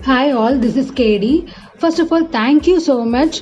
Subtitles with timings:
[0.00, 0.62] Hi, all.
[0.62, 1.46] This is K T
[1.80, 3.32] First of all, thank you so much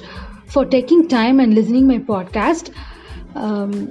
[0.47, 2.71] for taking time and listening my podcast.
[3.35, 3.89] Um,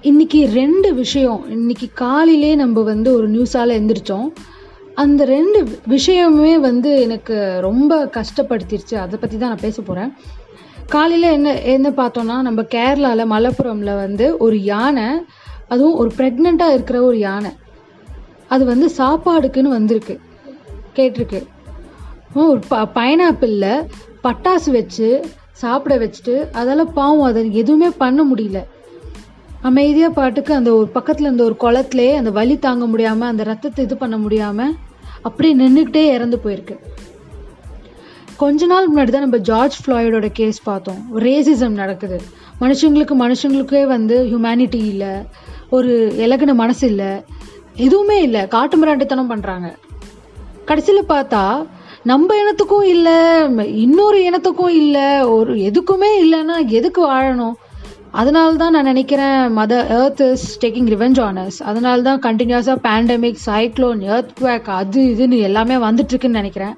[0.00, 4.28] இன்னைக்கு ரெண்டு விஷயம் இன்னைக்கு காலையிலே நம்ம வந்து ஒரு நியூஸால் எழுந்திரிச்சோம்
[4.94, 8.94] அந்த ரெண்டு விஷயமே வந்து எனக்கு ரொம்ப கஷ்டப்படுத்திருச்சு.
[8.94, 10.12] அதை பற்றி தான் நான் பேச போகிறேன்
[10.86, 15.22] காலையில் என்ன என்ன பார்த்தோன்னா நம்ம கேரளாவில் மலப்புரமில் வந்து ஒரு யானை
[15.68, 17.50] அதுவும் ஒரு ப்ரெக்னெண்ட்டாக இருக்கிற ஒரு யானை.
[18.48, 20.20] அது வந்து சாப்பாடுக்குன்னு வந்திருக்கு.
[20.96, 21.46] கேட்டிருக்கு.
[22.34, 23.86] ப பைனாப்பிளில்
[24.24, 25.08] பட்டாசு வச்சு
[25.62, 28.60] சாப்பிட வச்சுட்டு அதெல்லாம் பாவம் அதை எதுவுமே பண்ண முடியல.
[29.62, 33.96] அமைதியாக பாட்டுக்கு அந்த ஒரு பக்கத்தில் இருந்த ஒரு குளத்துலேயே அந்த வலி தாங்க முடியாமல் அந்த ரத்தத்தை இது
[33.96, 34.74] பண்ண முடியாமல்
[35.22, 36.76] அப்படியே நின்றுக்கிட்டே இறந்து போயிருக்கு.
[38.36, 41.00] கொஞ்ச நாள் முன்னாடி தான் நம்ம ஜார்ஜ் ஃப்ளாய்டோட கேஸ் பார்த்தோம்.
[41.16, 42.20] ரேசிசம் நடக்குது.
[42.60, 45.12] மனுஷங்களுக்கு மனுஷங்களுக்கே வந்து ஹியூமனிட்டி இல்லை.
[45.70, 47.10] ஒரு இலகுன மனசு இல்லை.
[47.74, 48.48] எதுவுமே இல்லை.
[48.48, 49.68] காட்டு மிராண்டித்தனம் பண்ணுறாங்க
[50.64, 51.44] கடைசியில் பார்த்தா
[52.02, 53.16] நம்ம இனத்துக்கும் இல்லை
[53.80, 57.52] இன்னொரு இனத்துக்கும் இல்லை ஒரு எதுக்குமே இல்லைன்னா எதுக்கு வாழணும்?
[58.10, 64.00] அதனால தான் நான் நினைக்கிறேன் mother earth is taking revenge on us அதனால தான் கண்டினியூஸாக பேண்டமிக் சைக்ளோன்
[64.00, 66.74] எர்த் குவேக் அது இதுன்னு எல்லாமே வந்துட்டுருக்குன்னு நினைக்கிறேன்.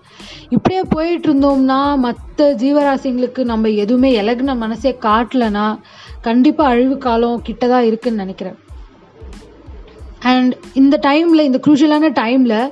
[0.49, 5.79] இப்படியே போயிட்டு இருந்தோம்னா மற்ற ஜீவராசிங்களுக்கு நம்ம எதுவுமே இலகுன மனசே காட்டலனா
[6.21, 8.59] கண்டிப்பாக அழிவு காலம் கிட்ட தான் இருக்குன்னு நினைக்கிறேன்.
[10.19, 12.71] அண்ட் இந்த டைமில் இந்த குரூஷியலான டைமில்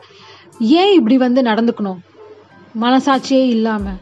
[0.58, 2.00] ஏன் இப்படி வந்து நடந்துக்கணும்?
[2.84, 3.98] மனசாட்சியே இல்லாமல்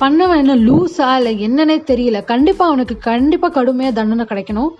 [0.00, 2.18] பண்ணவன் என்ன லூஸா இல்லை என்னன்னே தெரியல.
[2.24, 4.72] கண்டிப்பாக அவனுக்கு கண்டிப்பாக கடுமையாக தண்டனை கிடைக்கணும்.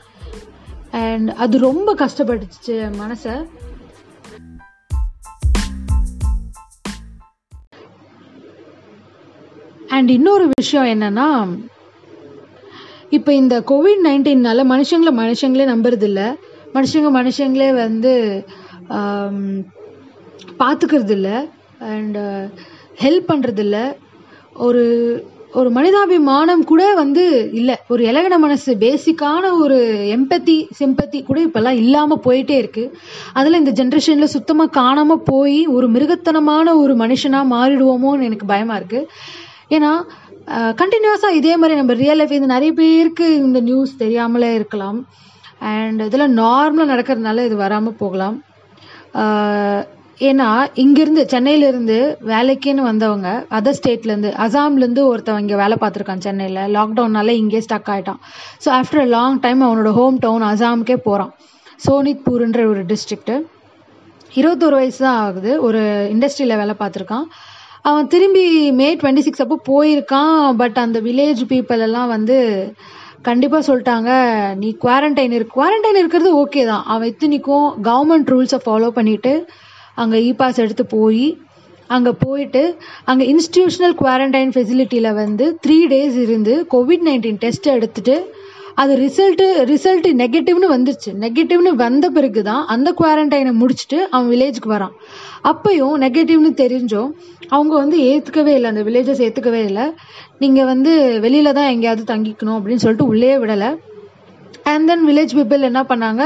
[1.04, 3.34] அண்ட் அது ரொம்ப கஷ்டப்பட்டுச்சு மனசை.
[9.96, 11.28] அண்ட் இன்னொரு விஷயம் என்னன்னா
[13.16, 16.26] இப்போ இந்த கோவிட் நைன்டீன்னால மனுஷங்களை மனுஷங்களே நம்புறது இல்லை
[16.74, 18.12] மனுஷங்க மனுஷங்களே வந்து
[20.62, 21.36] பார்த்துக்கிறது இல்லை
[21.78, 22.18] அண்ட்
[23.04, 23.78] ஹெல்ப் பண்ணுறதில்ல
[24.66, 24.84] ஒரு
[25.58, 27.22] ஒரு மனிதாபிமானம் கூட வந்து
[27.58, 27.76] இல்லை.
[27.92, 29.78] ஒரு இலகன மனசு பேசிக்கான ஒரு
[30.16, 32.92] எம்பத்தி சிம்பத்தி கூட இப்போல்லாம் இல்லாமல் போயிட்டே இருக்குது
[33.38, 39.08] அதில் இந்த ஜென்ரேஷனில் சுத்தமாக காணாமல் போய் ஒரு மிருகத்தனமான ஒரு மனுஷனாக மாறிடுவோமோன்னு எனக்கு பயமாக இருக்குது
[39.76, 39.92] ஏன்னா
[40.80, 44.98] கண்டினியூஸாக இதே மாதிரி நம்ம ரியல் லைஃப் இந்த நிறைய பேருக்கு இந்த நியூஸ் தெரியாமலே இருக்கலாம்.
[45.72, 48.36] அண்ட் இதெல்லாம் நார்மலாக நடக்கிறதுனால இது வராமல் போகலாம்.
[50.20, 50.46] ஏன்னா
[50.82, 51.96] இங்கிருந்து சென்னையிலேருந்து
[52.30, 56.62] வேலைக்குன்னு வந்தவங்க அதர் ஸ்டேட்லேருந்து அசாம்லேருந்து ஒருத்தவங்க இங்கே வேலை பார்த்துருக்கான் சென்னையில்.
[56.76, 58.20] லாக்டவுன்னால இங்கே ஸ்டக் ஆகிட்டான்
[58.64, 61.32] so after a long time அவனோட ஹோம் டவுன் அசாமுக்கே போகிறான்
[61.86, 63.36] சோனித்பூர்ன்ற ஒரு டிஸ்ட்ரிக்ட்டு
[64.32, 65.52] இருபத்தொரு வயசு தான் ஆகுது.
[65.66, 65.80] ஒரு
[66.14, 67.26] இண்டஸ்ட்ரியில் வேலை பார்த்துருக்கான்.
[67.88, 68.44] அவன் திரும்பி
[68.80, 70.40] மே டுவெண்ட்டி சிக்ஸ் அப்போ போயிருக்கான்.
[70.60, 72.36] பட் அந்த வில்லேஜ் பீப்புள் எல்லாம் வந்து
[73.28, 74.10] கண்டிப்பாக சொல்லிட்டாங்க
[74.60, 76.84] நீ குவாரண்டைன் இருக்கு குவாரண்டைன் இருக்கிறது ஓகே தான்.
[76.94, 79.32] அவன் இத்தனைக்கும் கவர்மெண்ட் ரூல்ஸை ஃபாலோ பண்ணிட்டு
[80.02, 81.26] அங்கே இ பாஸ் எடுத்து போய்
[81.90, 82.62] அங்கே போயிட்டு
[83.10, 88.16] அங்கே இன்ஸ்டிடியூஷனல் குவாரண்டைன் ஃபெசிலிட்டியில் வந்து த்ரீ டேஸ் இருந்து கோவிட் நைன்டீன் டெஸ்ட் எடுத்துட்டு
[88.82, 91.10] அது ரிசல்ட்டு ரிசல்ட்டு நெகட்டிவ்னு வந்துச்சு.
[91.22, 94.94] நெகட்டிவ்னு வந்த பிறகு தான் அந்த குவாரண்டைனை முடிச்சுட்டு அவன் வில்லேஜுக்கு வரான்.
[95.50, 97.10] அப்பையும் நெகட்டிவ்னு தெரிஞ்சோம்
[97.56, 98.70] அவங்க வந்து ஏற்றுக்கவே இல்லை.
[98.72, 99.86] அந்த வில்லேஜஸ் ஏற்றுக்கவே இல்லை.
[100.42, 100.92] நீங்கள் வந்து
[101.24, 103.70] வெளியில தான் எங்கேயாவது தங்கிக்கணும் அப்படின்னு சொல்லிட்டு உள்ளே விடலை.
[104.72, 106.24] அண்ட் தென் வில்லேஜ் பீப்புள் என்ன பண்ணாங்க?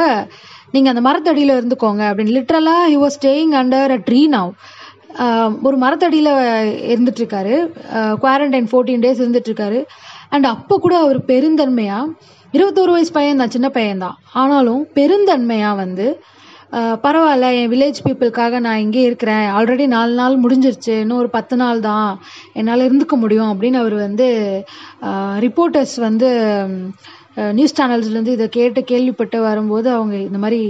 [0.74, 2.34] நீங்கள் அந்த மரத்தடியில் இருந்துக்கோங்க அப்படின்னு.
[2.38, 4.52] லிட்ரலாக he was staying under a tree now
[5.68, 6.30] ஒரு மரத்தடியில்
[6.92, 7.54] இருந்துட்டு இருக்காரு
[8.22, 9.80] குவாரண்டைன் ஃபோர்டீன் டேஸ் இருந்துட்டு இருக்காரு
[10.34, 12.12] அண்ட் அப்போ கூட அவர் பெருந்தன்மையாக
[12.54, 14.16] இருபத்தோரு வயசு பையன் தான் சின்ன பையன் தான்.
[14.40, 16.06] ஆனாலும் பெருந்தன்மையாக வந்து
[17.04, 19.46] பரவாயில்ல என் வில்லேஜ் பீப்புளுக்காக நான் இங்கே இருக்கிறேன்.
[19.56, 20.94] ஆல்ரெடி நாலு நாள் முடிஞ்சிருச்சு.
[21.02, 22.10] இன்னும் ஒரு பத்து நாள் தான்.
[22.58, 24.28] என்னால் இருந்துக்க முடியும் அப்படின்னு அவர் வந்து
[25.46, 26.30] ரிப்போர்ட்டர்ஸ் வந்து
[27.58, 30.60] நியூஸ் சேனல்ஸ்லேருந்து இதை கேட்டு கேள்விப்பட்டு வரும்போது அவங்க இந்த மாதிரி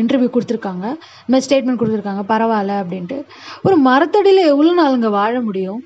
[0.00, 0.86] இன்டர்வியூ கொடுத்துருக்காங்க.
[1.20, 2.24] இந்த மாதிரி ஸ்டேட்மெண்ட் கொடுத்துருக்காங்க.
[2.32, 3.18] பரவாயில்ல அப்படின்ட்டு.
[3.66, 5.82] ஒரு மரத்தடியில் எவ்வளோ நாளுங்க வாழ முடியும்?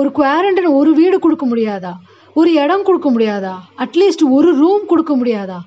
[0.00, 1.94] ஒரு குவாரண்டைன் ஒரு வீடு கொடுக்க முடியாதா?
[2.40, 3.54] ஒரு இடம் கொடுக்க முடியாதா?
[3.84, 5.58] அட்லீஸ்ட் ஒரு ரூம் கொடுக்க முடியாதா?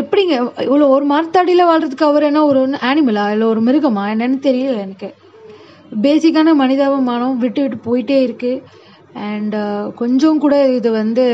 [0.00, 0.34] எப்படிங்க?
[0.66, 4.04] இவ்வளோ ஒரு மரத்தடியில் வாழ்றதுக்கு அவர் என்ன ஒரு ஆனிமலா இல்லை ஒரு மிருகமா?
[4.14, 5.08] என்னன்னு தெரியல எனக்கு.
[6.04, 8.52] பேசிக்கான மனிதாபிமானம் விட்டு விட்டு போயிட்டே இருக்கு.
[9.28, 11.24] அண்ட் uh, கொஞ்சம் கூட இது வந்து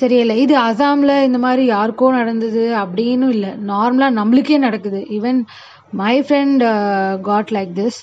[0.00, 0.34] சரியில்லை.
[0.44, 3.52] இது அசாமில் இந்த மாதிரி யாருக்கோ நடந்தது அப்படின்னு இல்லை.
[3.72, 5.00] நார்மலாக நம்மளுக்கே நடக்குது.
[5.18, 5.40] Even
[6.00, 6.62] my friend
[7.28, 8.00] got like this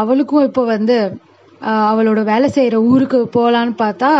[0.00, 0.98] அவளுக்கும் இப்போ வந்து
[1.60, 4.12] uh, அவளோட வேலை செய்கிற ஊருக்கு போகலான்னு பார்த்தா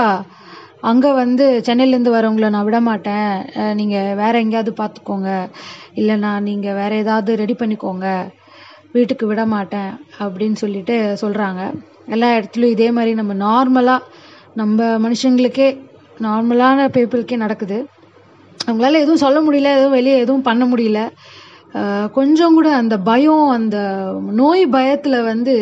[0.91, 3.33] அங்கே வந்து சென்னையிலேருந்து வரவங்கள நான் விட மாட்டேன்.
[3.81, 5.31] நீங்கள் வேற எங்கேயாவது பார்த்துக்கோங்க
[6.01, 8.07] இல்லைனா நீங்கள் வேற ஏதாவது ரெடி பண்ணிக்கோங்க.
[8.97, 9.93] வீட்டுக்கு விட மாட்டேன்
[10.23, 11.63] அப்படின்னு சொல்லிட்டு சொல்கிறாங்க
[12.15, 14.09] எல்லா இடத்துலையும் இதே மாதிரி நம்ம நார்மலாக
[14.61, 15.69] நம்ம மனுஷங்களுக்கே
[16.27, 17.79] நார்மலான பீப்புளுக்கே நடக்குது.
[18.67, 21.01] அவங்களால எதுவும் சொல்ல முடியல எதுவும் வெளியே எதுவும் பண்ண முடியல.
[22.17, 23.77] கொஞ்சம் கூட அந்த பயம் அந்த
[24.41, 25.55] நோய் பயத்தில் வந்து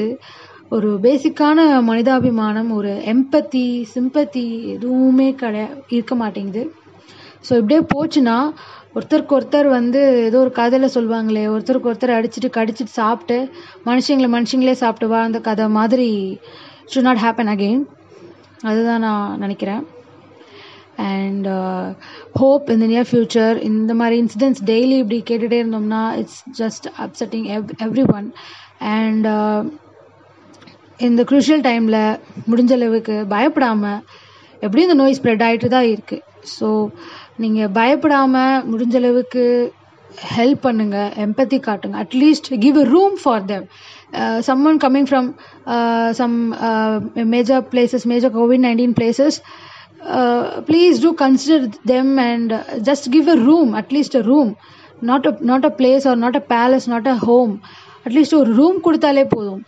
[0.74, 3.62] ஒரு பேசிக்கான மனிதாபிமானம் ஒரு எம்பத்தி
[3.94, 4.42] சிம்பத்தி
[4.74, 6.62] எதுவுமே கிடையா இருக்க மாட்டேங்குது.
[7.46, 8.36] ஸோ இப்படியே போச்சுன்னா
[8.96, 13.38] ஒருத்தருக்கு ஒருத்தர் வந்து ஏதோ ஒரு கதையில் சொல்லுவாங்களே ஒருத்தருக்கு ஒருத்தர் அடிச்சுட்டு கடிச்சிட்டு சாப்பிட்டு
[13.88, 16.08] மனுஷங்களை மனுஷங்களே சாப்பிட்டு வாழ்ந்த கதை மாதிரி
[16.92, 17.82] ஷுட் நாட் ஹேப்பன் அகெயின்
[18.68, 19.82] அதுதான் நான் நினைக்கிறேன்.
[21.10, 21.46] அண்ட்
[22.40, 27.68] ஹோப் இந்த நியர் ஃப்யூச்சர் இந்த மாதிரி இன்சிடென்ட்ஸ் டெய்லி இப்படி கேட்டுகிட்டே இருந்தோம்னா it's just upsetting every
[27.86, 28.26] every one
[28.96, 29.28] and
[31.06, 32.00] இந்த குரூஷியல் டைமில்
[32.50, 34.00] முடிஞ்ச அளவுக்கு பயப்படாமல்
[34.64, 36.24] எப்படியும் இந்த நோய் ஸ்ப்ரெட் ஆகிட்டு தான் இருக்குது
[36.56, 36.68] ஸோ
[37.42, 39.44] நீங்கள் பயப்படாமல் முடிஞ்ச அளவுக்கு
[40.36, 41.96] ஹெல்ப் பண்ணுங்க எம்பத்தி காட்டுங்க.
[42.04, 43.66] At least give a room for them
[44.48, 45.28] someone coming from
[46.20, 46.36] some
[47.34, 49.38] major places major covid nineteen places
[50.68, 52.52] please do consider them and
[52.88, 54.52] just give a room at least a room
[55.10, 57.54] not a not a place or not a palace not a home
[58.06, 59.62] at least ஒரு room கொடுத்தாலே போதும்.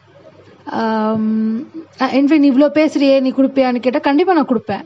[2.19, 4.85] In fact நீ இவ்வளோ பேசுறியே நீ கொடுப்பியான்னு கேட்டால் கண்டிப்பாக நான் கொடுப்பேன்.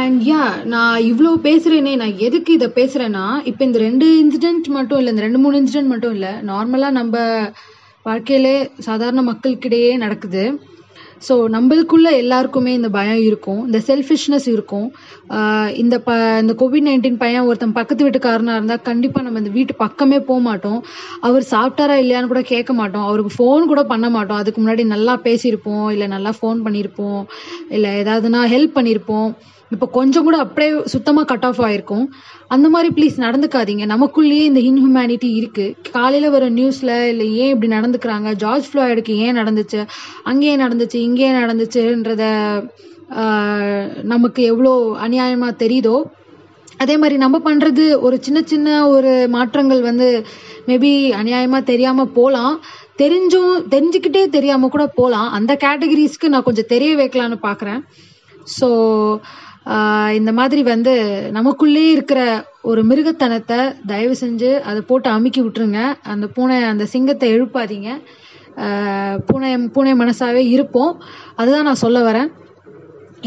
[0.00, 0.42] அண்ட் யா
[0.72, 5.40] நான் இவ்வளோ பேசுகிறேனே நான் எதுக்கு இதை பேசுகிறேன்னா இப்போ இந்த ரெண்டு இன்சிடென்ட் மட்டும் இல்லை இந்த ரெண்டு
[5.44, 7.16] மூணு இன்சிடென்ட் மட்டும் இல்லை நார்மலாக நம்ம
[8.08, 8.56] வாழ்க்கையிலே
[8.88, 10.44] சாதாரண மக்களுக்கிடையே நடக்குது.
[11.26, 14.86] ஸோ நம்மளுக்குள்ள எல்லாருக்குமே இந்த பயம் இருக்கும் இந்த செல்ஃபிஷ்னஸ் இருக்கும்.
[15.82, 16.10] இந்த ப
[16.42, 20.80] இந்த கோவிட் நைன்டீன் பையன் ஒருத்தன் பக்கத்து வீட்டுக்காரனாக இருந்தால் கண்டிப்பாக நம்ம இந்த வீட்டு பக்கமே போக மாட்டோம்.
[21.28, 23.06] அவர் சாப்பிட்டாரா இல்லையான்னு கூட கேட்க மாட்டோம்.
[23.08, 24.40] அவருக்கு ஃபோன் கூட பண்ண மாட்டோம்.
[24.42, 27.20] அதுக்கு முன்னாடி நல்லா பேசியிருப்போம் இல்லை நல்லா ஃபோன் பண்ணியிருப்போம்
[27.76, 29.30] இல்லை ஏதாவதுனா ஹெல்ப் பண்ணியிருப்போம்.
[29.74, 32.04] இப்போ கொஞ்சம் கூட அப்படியே சுத்தமாக கட் ஆஃப் ஆயிருக்கும்.
[32.54, 33.84] அந்த மாதிரி ப்ளீஸ் நடந்துக்காதீங்க.
[33.94, 35.66] நமக்குள்ளேயே இந்த இன்ஹியூமனிட்டி இருக்கு.
[35.96, 38.30] காலையில் வர நியூஸில் இல்லை ஏன் இப்படி நடந்துக்கிறாங்க?
[38.42, 39.80] ஜார்ஜ் ஃப்ளாய்டுக்கு ஏன் நடந்துச்சு?
[40.32, 41.00] அங்கேயே நடந்துச்சு?
[41.08, 42.24] இங்கேயே நடந்துச்சுன்றத
[44.12, 44.72] நமக்கு எவ்வளோ
[45.06, 45.96] அநியாயமாக தெரியுதோ
[46.84, 50.08] அதே மாதிரி நம்ம பண்றது ஒரு சின்ன சின்ன ஒரு மாற்றங்கள் வந்து
[50.68, 50.90] மேபி
[51.20, 52.56] அநியாயமா தெரியாம போகலாம்
[53.02, 57.80] தெரிஞ்சும் தெரிஞ்சுக்கிட்டே தெரியாம கூட போகலாம் அந்த கேட்டகரிஸ்க்கு நான் கொஞ்சம் தெரிய வைக்கலான்னு பார்க்குறேன்
[58.58, 58.68] ஸோ
[60.18, 60.92] இந்த மாதிரி வந்து
[61.36, 62.20] நமக்குள்ளே இருக்கிற
[62.70, 65.80] ஒரு மிருகத்தனத்தை தயவு செஞ்சு அதை போட்டு அமுக்கி விட்டுருங்க.
[66.12, 67.90] அந்த பூனை அந்த சிங்கத்தை எழுப்பாதீங்க.
[69.28, 70.92] பூனை பூனை மனசாவே இருப்போம்.
[71.36, 72.30] அதுதான் நான் சொல்ல வரேன்.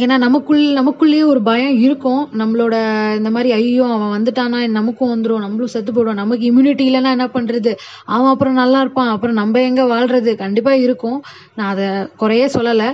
[0.04, 2.22] ஏன்னா நமக்குள் நமக்குள்ளேயே ஒரு பயம் இருக்கும்.
[2.42, 2.76] நம்மளோட
[3.18, 7.72] இந்த மாதிரி ஐயோ அவன் வந்துட்டானா நமக்கும் வந்துடும் நம்மளும் செத்து போயிடும் நமக்கு இம்யூனிட்டி இல்லைன்னா என்ன பண்ணுறது
[8.16, 9.14] அவன் அப்புறம் நல்லா இருப்பான்.
[9.16, 10.34] அப்புறம் நம்ம எங்கே வாழ்றது?
[10.44, 11.20] கண்டிப்பாக இருக்கும்.
[11.56, 11.88] நான் அதை
[12.24, 12.90] குறையே சொல்லலை.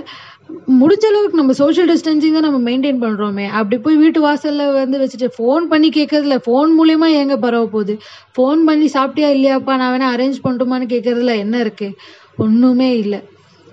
[0.80, 3.46] முடிஞ்ச அளவுக்கு நம்ம சோஷியல் டிஸ்டன்சிங் தான் நம்ம மெயின்டைன் பண்றோமே.
[3.58, 7.94] அப்படி போய் வீட்டு வாசல்ல வந்து வச்சுட்டு ஃபோன் பண்ணி கேட்கறதுல ஃபோன் மூலியமா எங்க பரவ போகுது?
[8.36, 9.76] ஃபோன் பண்ணி சாப்பிட்டியா இல்லையாப்பா?
[9.76, 11.88] நான் வேணா அரேஞ்ச் பண்ணட்டுமான்னு கேட்கறதுல என்ன இருக்கு?
[12.36, 13.20] ஒண்ணுமே இல்லை.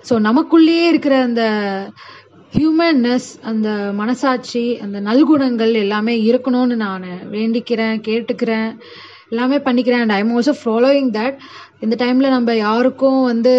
[0.09, 1.43] ஸோ நமக்குள்ளேயே இருக்கிற அந்த
[2.53, 3.69] ஹியூமன்னஸ் அந்த
[4.01, 8.69] மனசாட்சி அந்த நல்குணங்கள் எல்லாமே இருக்கணும்னு நான் வேண்டிக்கிறேன் கேட்டுக்கிறேன்.
[9.31, 9.99] எல்லாமே பண்ணிக்கிறேன்.
[9.99, 11.37] And I'm also following that
[11.81, 13.53] இந்த டைமில் நம்ம யாருக்கும் வந்து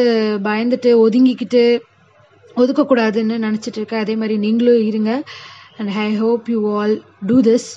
[0.45, 1.65] பயந்துட்டு ஒதுங்கிக்கிட்டு
[2.57, 4.01] ஒதுக்கக்கூடாதுன்னு நினச்சிட்டு இருக்கேன்.
[4.01, 5.13] அதே மாதிரி நீங்களும் இருங்க.
[5.77, 6.95] And I hope you all
[7.27, 7.69] do this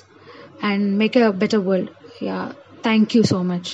[0.61, 1.91] and make a better world
[2.21, 2.39] yeah
[2.83, 3.69] thank you so much